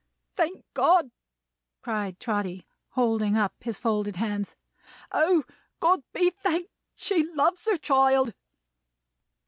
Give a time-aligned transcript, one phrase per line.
[0.33, 1.11] "Thank God!"
[1.83, 4.55] cried Trotty, holding up his folded hands.
[5.11, 5.43] "O,
[5.79, 6.71] God be thanked!
[6.95, 8.33] She loves her child!"